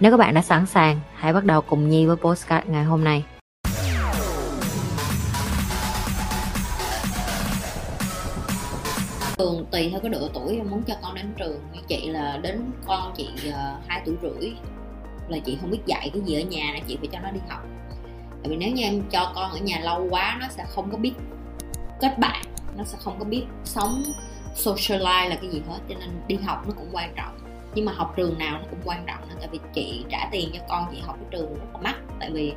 [0.00, 3.04] Nếu các bạn đã sẵn sàng, hãy bắt đầu cùng Nhi với postcard ngày hôm
[3.04, 3.24] nay.
[9.38, 11.60] thường tùy theo cái độ tuổi em muốn cho con đến trường.
[11.72, 14.52] Như chị là đến con chị ờ, uh, 2 tuổi rưỡi
[15.28, 17.40] là chị không biết dạy cái gì ở nhà là chị phải cho nó đi
[17.48, 17.62] học.
[18.42, 20.98] Tại vì nếu như em cho con ở nhà lâu quá nó sẽ không có
[20.98, 21.12] biết
[22.00, 22.44] kết bạn
[22.76, 24.02] nó sẽ không có biết sống
[24.56, 27.39] socialize là cái gì hết cho nên đi học nó cũng quan trọng
[27.74, 30.50] nhưng mà học trường nào nó cũng quan trọng nữa tại vì chị trả tiền
[30.54, 31.96] cho con chị học cái trường rất là mắc.
[32.20, 32.52] Tại vì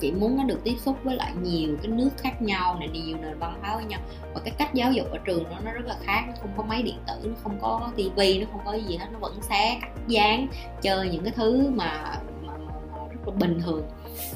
[0.00, 3.16] chị muốn nó được tiếp xúc với lại nhiều cái nước khác nhau này nhiều
[3.22, 4.00] nền văn hóa với nhau.
[4.34, 6.62] Và cái cách giáo dục ở trường nó nó rất là khác nó không có
[6.62, 9.78] máy điện tử nó không có tivi nó không có gì hết nó vẫn xé
[9.80, 10.46] cắt dán
[10.82, 13.82] chơi những cái thứ mà, mà, mà, mà rất là bình thường.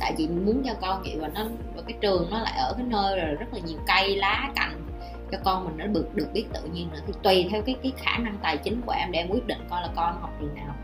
[0.00, 1.44] Tại chị muốn cho con chị và nó
[1.76, 4.86] và cái trường nó lại ở cái nơi là rất là nhiều cây lá cành
[5.32, 7.00] cho con mình nó được được biết tự nhiên nữa.
[7.06, 9.58] Thì tùy theo cái cái khả năng tài chính của em để em quyết định
[9.70, 10.74] coi là con học trường nào.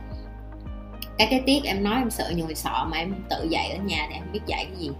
[1.19, 4.07] Cái cái tiết em nói em sợ nhồi sọ mà em tự dạy ở nhà
[4.09, 4.91] thì em biết dạy cái gì.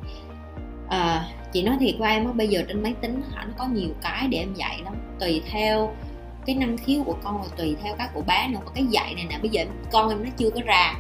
[0.89, 3.67] À, chị nói thiệt với em á bây giờ trên máy tính hả nó có
[3.67, 4.95] nhiều cái để em dạy lắm.
[5.21, 5.95] Tùy theo
[6.47, 8.59] cái năng khiếu của con và tùy theo các của bé nữa.
[8.65, 10.95] Và cái dạy này nè bây giờ con em nó chưa có ra.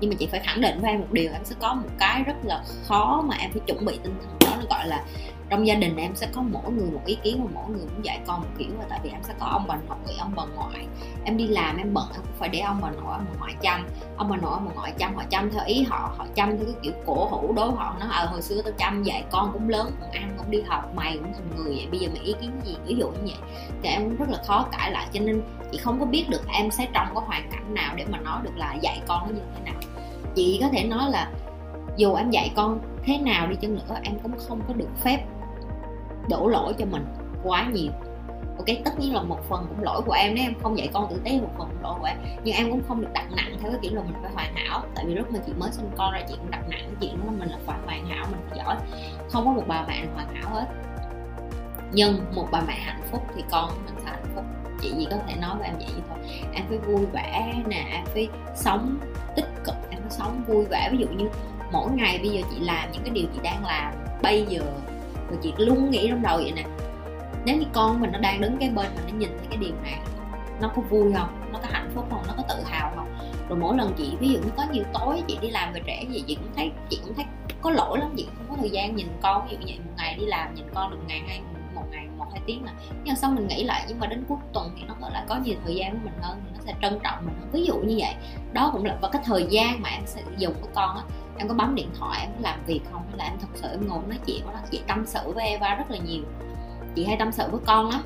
[0.00, 2.22] Nhưng mà chị phải khẳng định với em một điều em sẽ có một cái
[2.22, 4.36] rất là khó mà em phải chuẩn bị tinh thần.
[4.40, 5.04] Đó nó gọi là
[5.50, 8.04] trong gia đình em sẽ có mỗi người một ý kiến và mỗi người cũng
[8.04, 10.42] dạy con một kiểu và tại vì em sẽ có ông bà nội ông bà
[10.54, 10.86] ngoại.
[11.24, 13.54] Em đi làm em bận em cũng phải để ông bà nội ông bà ngoại
[13.60, 13.86] chăm.
[14.16, 16.14] Ông bà nội ông bà ngoại chăm họ chăm theo ý họ.
[16.16, 17.96] Họ chăm theo cái kiểu cổ hủ đối họ.
[18.00, 20.62] Nó ở à, hồi xưa tao chăm dạy con cũng lớn cũng ăn cũng đi
[20.62, 21.88] học mày cũng thành người vậy.
[21.90, 23.50] Bây giờ mày ý kiến gì ví dụ như vậy.
[23.82, 25.06] Thì em cũng rất là khó cãi lại.
[25.12, 25.42] Cho nên
[25.72, 28.40] chị không có biết được em sẽ trong cái hoàn cảnh nào để mà nói
[28.42, 29.80] được là dạy con nó như thế nào.
[30.34, 31.30] Chị có thể nói là
[31.96, 35.24] dù em dạy con thế nào đi chăng nữa em cũng không có được phép
[36.28, 37.06] đổ lỗi cho mình
[37.44, 37.92] quá nhiều.
[38.58, 41.10] Ok, tất nhiên là một phần cũng lỗi của em, nếu em không dạy con
[41.10, 42.16] tử tế một phần cũng lỗi của em.
[42.44, 44.82] Nhưng em cũng không được đặt nặng theo cái kiểu là mình phải hoàn hảo,
[44.94, 47.18] tại vì lúc mà chị mới sinh con ra chị cũng đặt nặng cái chuyện
[47.26, 48.76] là mình là phải hoàn hảo, mình phải giỏi.
[49.30, 50.66] Không có một bà mẹ nào hoàn hảo hết.
[51.92, 54.44] Nhưng một bà mẹ hạnh phúc thì con mình sẽ hạnh phúc.
[54.82, 56.18] Chị chỉ có thể nói với em vậy thôi.
[56.54, 58.98] Em phải vui vẻ nè, em phải sống
[59.36, 60.88] tích cực, em phải sống vui vẻ.
[60.92, 61.28] Ví dụ như
[61.72, 64.60] mỗi ngày bây giờ chị làm những cái điều chị đang làm, bây giờ
[65.30, 66.64] và chị luôn nghĩ trong đầu vậy nè.
[67.44, 69.74] Nếu như con mình nó đang đứng cái bên mà nó nhìn thấy cái điều
[69.82, 69.98] này,
[70.60, 71.28] nó có vui không?
[71.52, 72.22] Nó có hạnh phúc không?
[72.26, 73.18] Nó có tự hào không?
[73.48, 76.06] Rồi mỗi lần chị, ví dụ như có nhiều tối chị đi làm về trễ
[76.10, 77.24] gì chị cũng thấy, chị cũng thấy
[77.62, 78.14] có lỗi lắm.
[78.16, 80.54] Chị không có thời gian nhìn con, ví dụ như vậy một ngày đi làm,
[80.54, 81.40] nhìn con được ngày hai,
[81.74, 82.72] một ngày một, hai tiếng là
[83.04, 85.36] nhưng sau mình nghĩ lại, nhưng mà đến cuối tuần thì nó gọi là có
[85.36, 87.48] nhiều thời gian của mình hơn, thì nó sẽ trân trọng mình hơn.
[87.52, 88.14] Ví dụ như vậy,
[88.52, 91.02] đó cũng là và cái thời gian mà em sẽ dùng với con á
[91.38, 93.02] em có bấm điện thoại, em có làm việc không?
[93.08, 95.74] Hay là em thật sự em ngồi nói chuyện đó chị tâm sự với Eva
[95.74, 96.22] rất là nhiều.
[96.94, 98.02] Chị hay tâm sự với con lắm.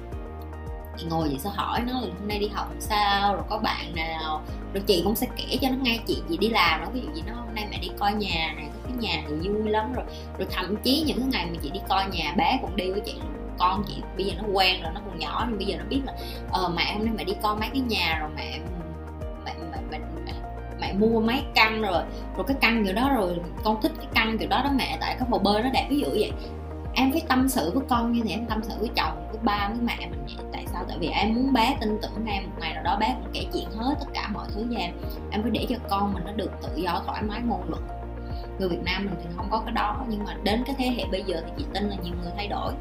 [0.99, 3.35] Chị ngồi vậy sẽ hỏi nó là hôm nay đi học sao?
[3.35, 4.43] Rồi có bạn nào?
[4.75, 6.87] Rồi chị cũng sẽ kể cho nó nghe chị chị đi làm đó.
[6.93, 9.33] Ví dụ gì nó, hôm nay mẹ đi coi nhà này, có cái nhà này
[9.33, 9.93] vui lắm.
[9.93, 10.05] Rồi
[10.39, 13.01] rồi thậm chí những cái ngày mà chị đi coi nhà, bé cũng đi với
[13.01, 13.15] chị,
[13.59, 16.01] con chị bây giờ nó quen rồi, nó còn nhỏ, nhưng bây giờ nó biết
[16.05, 16.13] là
[16.51, 18.61] ờ mẹ, hôm nay mẹ đi coi mấy cái nhà rồi, mẹ
[20.93, 22.03] mẹ mua mấy căn rồi
[22.37, 25.17] rồi cái căn kiểu đó rồi, con thích cái căn kiểu đó đó mẹ, tại
[25.19, 26.33] cái hồ bơi nó đẹp, ví dụ vậy.
[26.95, 29.69] Em phải tâm sự với con như thế, em tâm sự với chồng, với ba,
[29.69, 30.85] với mẹ mình vậy, tại sao?
[30.89, 33.47] Tại vì em muốn bé tin tưởng em, một ngày nào đó bé cũng kể
[33.53, 34.93] chuyện hết tất cả mọi thứ với em.
[35.31, 37.83] Em phải để cho con mình nó được tự do thoải mái ngôn luận
[38.59, 40.05] người Việt Nam mình thì không có cái đó.
[40.09, 42.49] Nhưng mà đến cái thế hệ bây giờ thì chị tin là nhiều người thay
[42.49, 42.73] đổi.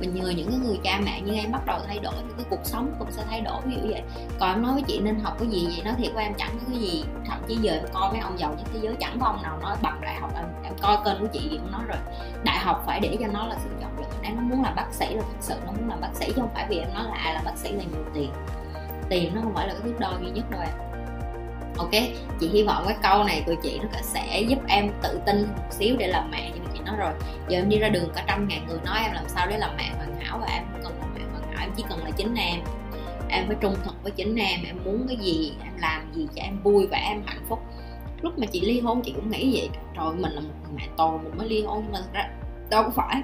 [0.00, 2.46] Và nhờ những cái người cha mẹ như em bắt đầu thay đổi thì cái
[2.50, 4.02] cuộc sống cũng sẽ thay đổi ví dụ vậy.
[4.38, 5.84] Còn em nói với chị nên học cái gì vậy?
[5.84, 7.04] Nói thiệt với em chẳng có cái gì.
[7.26, 9.58] Thậm chí giờ em coi mấy ông giàu nhất thế giới chẳng có ông nào
[9.62, 10.30] nói bằng đại học.
[10.36, 11.98] Em, em coi kênh của chị thì cũng nói rồi
[12.44, 14.04] đại học phải để cho nó là sự chọn lựa.
[14.22, 16.40] Nếu nó muốn làm bác sĩ là thật sự nó muốn làm bác sĩ chứ
[16.40, 18.30] không phải vì em nói là ai làm bác sĩ là nhiều tiền.
[19.08, 20.93] Tiền nó không phải là cái thước đo duy nhất đâu em
[21.78, 21.90] ok,
[22.40, 25.68] chị hy vọng cái câu này của chị nó sẽ giúp em tự tin một
[25.70, 27.12] xíu để làm mẹ như chị nói rồi.
[27.48, 29.70] Giờ em đi ra đường cả trăm ngàn người nói em làm sao để làm
[29.76, 32.10] mẹ hoàn hảo và em không cần làm mẹ hoàn hảo, em chỉ cần là
[32.10, 32.60] chính em.
[33.28, 36.42] Em phải trung thực với chính em em muốn cái gì, em làm gì cho
[36.42, 37.58] em vui và em hạnh phúc.
[38.22, 39.68] Lúc mà chị ly hôn chị cũng nghĩ vậy.
[39.96, 42.28] Trời mình là một người mẹ tồi, mình mới ly hôn nhưng mà
[42.70, 43.22] đâu có phải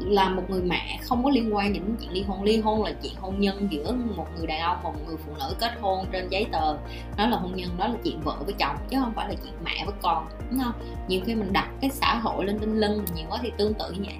[0.00, 2.42] là một người mẹ không có liên quan những chuyện ly hôn.
[2.42, 5.32] Ly hôn là chuyện hôn nhân giữa một người đàn ông và một người phụ
[5.38, 6.76] nữ kết hôn trên giấy tờ.
[7.16, 9.54] Đó là hôn nhân, đó là chuyện vợ với chồng, chứ không phải là chuyện
[9.64, 10.72] mẹ với con, đúng không?
[11.08, 13.90] Nhiều khi mình đặt cái xã hội lên trên lưng nhiều quá thì tương tự
[13.90, 14.16] như vậy.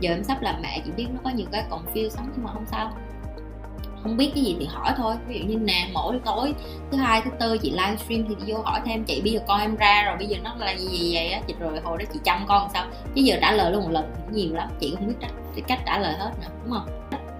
[0.00, 2.44] Giờ em sắp làm mẹ chỉ biết nó có nhiều cái còn phiêu sống nhưng
[2.44, 2.92] mà không sao
[4.02, 5.14] không biết cái gì thì hỏi thôi.
[5.26, 6.54] Ví dụ như nè mỗi tối
[6.90, 9.60] thứ hai thứ tư chị livestream thì đi vô hỏi thêm chị bây giờ con
[9.60, 11.40] em ra rồi bây giờ nó là gì gì vậy á?
[11.46, 12.86] Chị rồi hồi đó chị chăm con sao?
[13.14, 15.30] Chứ giờ trả lời luôn một lần cũng nhiều lắm chị không biết cách,
[15.66, 16.86] cách trả lời hết nữa đúng không?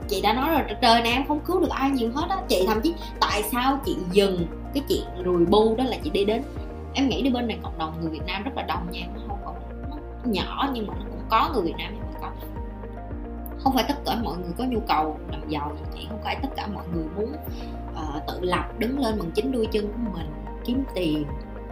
[0.09, 2.37] Chị đã nói rồi trời này em không cứu được ai nhiều hết á.
[2.49, 6.25] Chị thậm chí tại sao chị dừng cái chuyện rùi bu đó là chị đi
[6.25, 6.43] đến?
[6.94, 9.20] Em nghĩ đi bên này cộng đồng người Việt Nam rất là đông nha nó
[9.29, 9.55] không còn
[9.91, 11.93] nó nhỏ nhưng mà nó cũng có người Việt Nam.
[11.94, 12.12] nhưng mà
[13.62, 16.37] không phải tất cả mọi người có nhu cầu làm giàu như vậy không phải
[16.43, 17.32] tất cả mọi người muốn
[17.93, 20.32] uh, tự lập đứng lên bằng chính đuôi chân của mình
[20.64, 21.25] kiếm tiền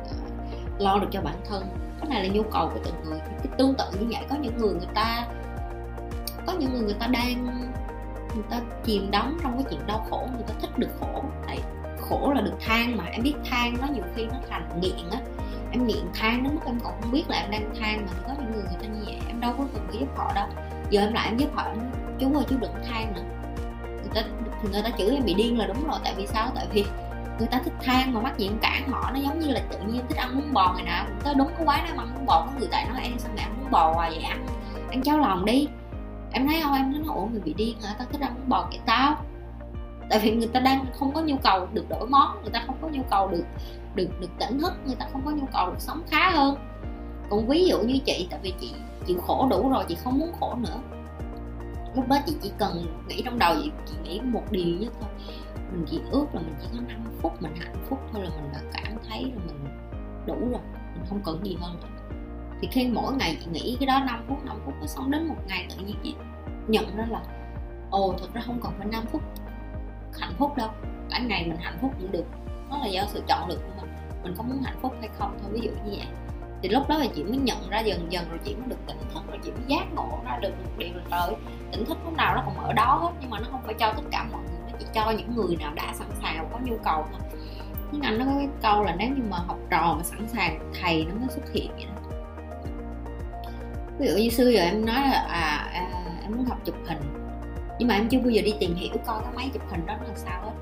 [0.03, 1.63] uh, lo được cho bản thân.
[2.01, 3.19] Cái này là nhu cầu của từng người.
[3.19, 5.27] Cái tương tự như vậy có những người người ta
[6.47, 7.45] có những người người ta đang
[8.35, 11.25] người ta chìm đắm trong cái chuyện đau khổ người ta thích được khổ.
[11.47, 11.59] Tại
[12.01, 15.21] khổ là được than mà em biết than nó nhiều khi nó thành nghiện á.
[15.73, 18.35] Em nghiện than đến mức em còn không biết là em đang than mà có
[18.39, 20.49] những người người ta như vậy em đâu có cần phải giúp họ đâu
[20.91, 21.65] giờ em lại em giúp họ
[22.19, 23.23] chú ơi, chú đừng than nữa
[24.15, 24.29] người ta
[24.73, 26.51] người ta chửi em bị điên là đúng rồi, tại vì sao?
[26.55, 26.85] Tại vì
[27.39, 30.05] người ta thích than mà mắc diện cản họ, nó giống như là tự nhiên
[30.09, 32.27] thích ăn bún bò ngày nào cũng tới đúng cái quán đó mà ăn bún
[32.27, 34.23] bò, có người tại nói em sao mẹ ăn bún bò hoài vậy?
[34.23, 34.47] Ăn
[34.91, 35.69] ăn cháo lòng đi.
[36.33, 37.95] Em thấy không em nói nó ủa, người bị điên hả?
[37.99, 39.17] Tao thích ăn bún bò kệ tao.
[40.11, 42.77] Tại vì người ta đang không có nhu cầu được đổi món, người ta không
[42.83, 43.45] có nhu cầu được
[43.95, 46.57] được được tỉnh thức, người ta không có nhu cầu được sống khá hơn
[47.31, 48.73] còn ví dụ như chị tại vì chị
[49.07, 50.81] chịu khổ đủ rồi chị không muốn khổ nữa.
[51.95, 55.11] Lúc đó chị chỉ cần nghĩ trong đầu chị, chị nghĩ một điều nhất thôi.
[55.73, 58.53] Mình chỉ ước là mình chỉ có 5 phút mình hạnh phúc thôi là mình
[58.53, 59.65] đã cảm thấy là mình
[60.27, 60.61] đủ rồi
[60.95, 61.77] mình không cần gì hơn.
[61.81, 61.89] Nữa
[62.61, 65.29] thì khi mỗi ngày chị nghĩ cái đó 5 phút 5 phút nó xong đến
[65.29, 66.15] một ngày tự nhiên chị
[66.69, 67.23] nhận ra là
[67.91, 69.23] ồ thật ra không cần phải 5 phút
[70.21, 70.69] hạnh phúc đâu.
[71.11, 72.25] Cả ngày mình hạnh phúc cũng được
[72.71, 73.91] nó là do sự chọn lựa của mình.
[74.23, 76.07] Mình có muốn hạnh phúc hay không thôi ví dụ như vậy
[76.63, 78.99] thì lúc đó là chị mới nhận ra dần dần rồi chị mới được tỉnh
[79.15, 81.37] thức rồi chị mới giác ngộ ra được một điều là trời
[81.73, 83.93] tỉnh thức lúc nào nó cũng ở đó hết nhưng mà nó không phải cho
[83.97, 86.77] tất cả mọi người nó chỉ cho những người nào đã sẵn sàng có nhu
[86.85, 87.21] cầu thôi.
[87.93, 90.73] Nhưng anh nó có cái câu là nếu như mà học trò mà sẵn sàng
[90.81, 92.17] thầy nó mới xuất hiện vậy đó.
[93.99, 95.81] Ví dụ như xưa giờ em nói là à, à
[96.23, 96.99] em muốn học chụp hình
[97.79, 99.95] nhưng mà em chưa bao giờ đi tìm hiểu coi cái máy chụp hình đó
[100.01, 100.53] nó làm sao hết.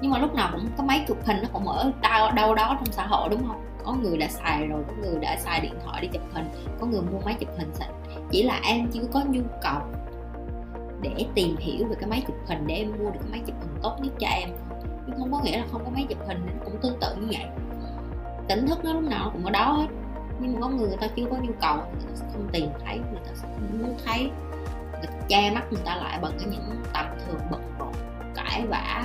[0.00, 2.76] Nhưng mà lúc nào cũng cái máy chụp hình nó cũng ở đâu, đâu đó
[2.78, 3.64] trong xã hội đúng không?
[3.84, 6.46] Có người đã xài rồi, có người đã xài điện thoại đi chụp hình,
[6.80, 7.90] có người mua máy chụp hình sạch
[8.30, 9.80] chỉ là em chưa có nhu cầu
[11.02, 13.56] để tìm hiểu về cái máy chụp hình để em mua được cái máy chụp
[13.60, 14.48] hình tốt nhất cho em.
[15.06, 17.26] Nhưng không có nghĩa là không có máy chụp hình, nó cũng tương tự như
[17.30, 17.46] vậy.
[18.48, 19.86] Tỉnh thức nó lúc nào cũng ở đó hết.
[20.40, 22.68] Nhưng mà có người người ta chưa có nhu cầu, người ta sẽ không tìm
[22.84, 24.30] thấy, người ta sẽ không muốn thấy.
[24.92, 27.92] Người ta che mắt người ta lại bằng cái những tầm thường bận rộn,
[28.34, 29.04] cãi vã,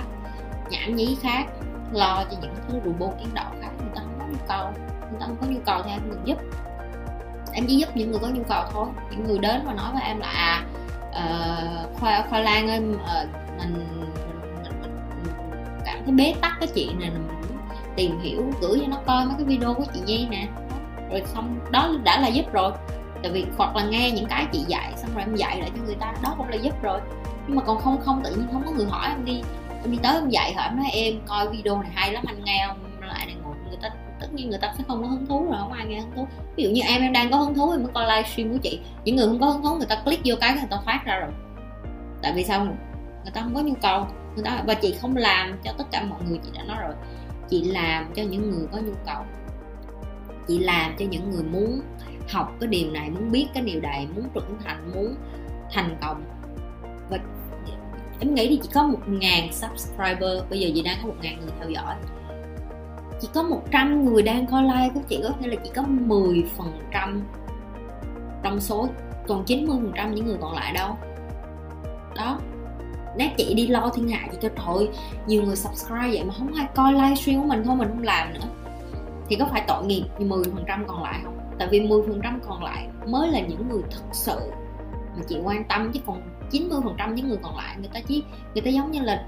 [0.70, 1.46] nhảm nhí khác,
[1.94, 4.72] lo cho những thứ rù bô kiến đạo khác, người ta không nhu cầu.
[5.12, 6.38] Người ta không có nhu cầu thì em đừng giúp.
[7.54, 8.88] Em chỉ giúp những người có nhu cầu thôi.
[9.12, 10.64] Những người đến và nói với em là à
[11.10, 12.86] uh, khoa khoa lan ơi uh,
[13.58, 13.74] mình,
[14.64, 14.92] mình, mình,
[15.24, 15.34] mình
[15.86, 17.28] cảm thấy bế tắc cái chuyện này mình
[17.96, 20.48] tìm hiểu gửi cho nó coi mấy cái video của chị Nhi nè.
[21.10, 22.72] Rồi xong đó đã là giúp rồi.
[23.24, 25.84] Tại vì hoặc là nghe những cái chị dạy xong rồi em dạy lại cho
[25.84, 27.02] người ta đó cũng là giúp rồi.
[27.48, 29.42] Nhưng mà còn không không tự nhiên không có người hỏi em đi.
[29.84, 32.44] Em đi tới em dạy hỏi em nói em coi video này hay lắm anh
[32.44, 32.78] nghe không?
[34.20, 36.28] Tất nhiên người ta sẽ không có hứng thú rồi, không ai nghe hứng thú.
[36.56, 38.80] Ví dụ như em em đang có hứng thú em mới coi livestream của chị.
[39.06, 41.20] Những người không có hứng thú, người ta click vô cái người ta thoát ra
[41.20, 41.32] rồi.
[42.22, 42.66] Tại vì sao?
[42.66, 44.08] Người ta không có nhu cầu.
[44.36, 46.94] Người ta, và chị không làm cho tất cả mọi người, chị đã nói rồi.
[47.50, 49.24] Chị làm cho những người có nhu cầu.
[50.48, 51.82] Chị làm cho những người muốn
[52.30, 55.16] học cái điều này, muốn biết cái điều này, muốn trưởng thành, muốn
[55.72, 56.24] thành công.
[57.10, 57.18] Và
[58.20, 60.44] em nghĩ thì chỉ có một ngàn subscriber.
[60.50, 61.96] Bây giờ chị đang có một ngàn người theo dõi
[63.22, 66.46] chỉ có 100 người đang coi like của chị có nghĩa là chỉ có 10
[66.58, 67.24] phần trăm
[68.44, 68.90] trong số,
[69.28, 70.98] còn 90 phần trăm những người còn lại đâu.
[72.16, 72.40] Đó.
[73.18, 74.90] Nét chị đi lo thiên hạ chị cho trời
[75.28, 78.34] nhiều người subscribe vậy mà không ai coi livestream của mình thôi, mình không làm
[78.34, 78.48] nữa.
[79.28, 81.38] Thì có phải tội nghiệp 10 phần trăm còn lại không?
[81.60, 84.40] Tại vì 10 phần trăm còn lại mới là những người thật sự
[85.18, 86.22] mà chị quan tâm, chứ còn
[86.52, 88.24] 90 phần trăm những người còn lại, người ta chỉ,
[88.54, 89.26] người ta giống như là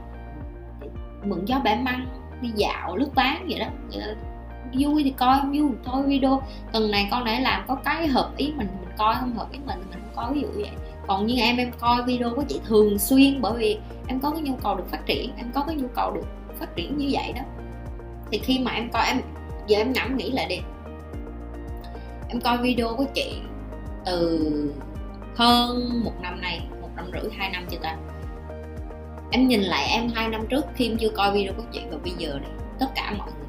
[1.23, 3.67] mượn gió bẻ măng đi dạo, lướt tán vậy đó.
[4.79, 6.41] Vui thì coi không vui thôi video.
[6.71, 9.59] Tuần này con để làm có cái hợp ý mình mình coi không hợp ý
[9.65, 10.71] mình mình không coi, ví dụ vậy.
[11.07, 14.41] Còn như em em coi video của chị thường xuyên bởi vì em có cái
[14.41, 16.25] nhu cầu được phát triển, em có cái nhu cầu được
[16.59, 17.41] phát triển như vậy đó.
[18.31, 19.21] Thì khi mà em coi, em,
[19.67, 20.59] giờ em ngẫm nghĩ lại đi.
[22.29, 23.33] Em coi video của chị
[24.05, 24.73] từ
[25.35, 27.97] hơn một năm nay, một năm rưỡi, hai năm chưa ta?
[29.31, 31.97] Em nhìn lại em hai năm trước khi em chưa coi video của chị và
[32.03, 33.47] bây giờ này, tất cả mọi người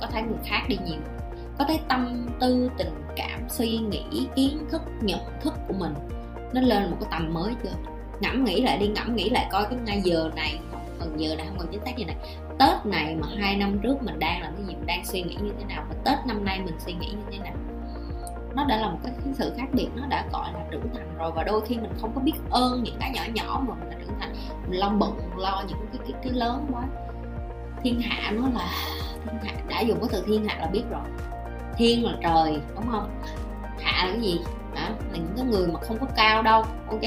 [0.00, 1.00] có thấy người khác đi nhiều,
[1.58, 5.94] có thấy tâm tư, tình cảm, suy nghĩ, kiến thức, nhận thức của mình
[6.52, 7.72] nó lên một cái tầm mới chưa?
[8.20, 10.58] Ngẫm nghĩ lại đi, ngẫm nghĩ lại coi cái ngay giờ này
[10.98, 12.16] còn giờ này không còn chính xác như này.
[12.58, 15.36] Tết này mà hai năm trước mình đang làm cái gì, mình đang suy nghĩ
[15.42, 17.54] như thế nào và tết năm nay mình suy nghĩ như thế nào?
[18.58, 21.32] Nó đã là một cái sự khác biệt nó đã gọi là trưởng thành rồi.
[21.34, 23.96] Và đôi khi mình không có biết ơn những cái nhỏ nhỏ mà mình đã
[24.00, 24.34] trưởng thành.
[24.68, 26.82] Mình lo bận lo những cái cái, cái lớn quá.
[27.82, 28.70] Thiên hạ nó là
[29.24, 31.00] thiên hạ đã dùng cái từ thiên hạ là biết rồi.
[31.76, 33.10] Thiên là trời đúng không?
[33.80, 34.40] Hạ là cái gì?
[34.74, 34.88] Hả?
[34.88, 37.02] Là những cái người mà không có cao đâu ok?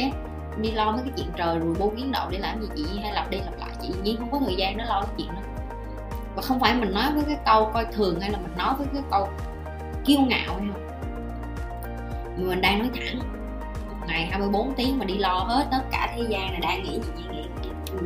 [0.61, 2.67] Đi lo mấy cái chuyện trời rồi bố kiến đậu để làm gì?
[2.75, 5.13] Chị hay lặp đi lặp lại chị nhiên không có thời gian để lo cái
[5.17, 5.41] chuyện đó.
[6.35, 8.87] Và không phải mình nói với cái câu coi thường hay là mình nói với
[8.93, 9.27] cái câu
[10.05, 10.90] kiêu ngạo hay không?
[12.37, 13.19] Mà mình đang nói thẳng.
[13.87, 16.91] Một ngày 24 tiếng mà đi lo hết tất cả thế gian này đang nghĩ
[16.91, 17.97] gì nghĩ gì ừ.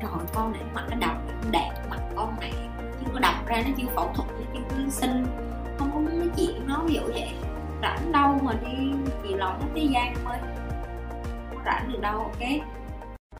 [0.00, 1.16] trời, con này mặt nó độc
[1.50, 2.52] đẹp mặt con này.
[3.00, 5.26] Chứ có độc ra nó chưa phẫu thuật nó chưa sinh.
[5.78, 7.30] Không có muốn nói chuyện nó ví dụ vậy.
[7.82, 8.92] Rảnh đâu mà đi
[9.24, 10.34] gì lòng hết thế gian thôi.
[11.50, 12.48] Không rảnh được đâu, ok?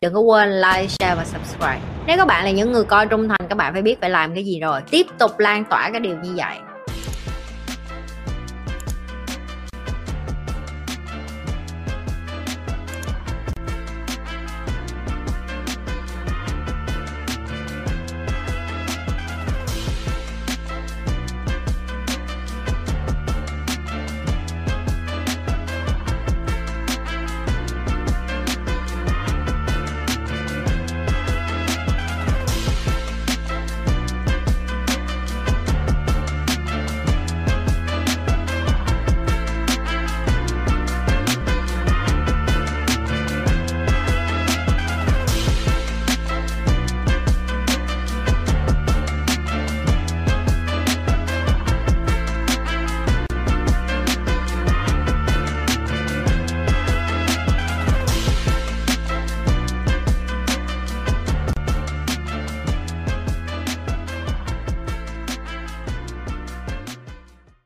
[0.01, 1.79] Đừng có quên like, share và subscribe.
[2.07, 4.33] Nếu các bạn là những người coi trung thành, các bạn phải biết phải làm
[4.33, 4.81] cái gì rồi.
[4.91, 6.57] Tiếp tục lan tỏa cái điều như vậy.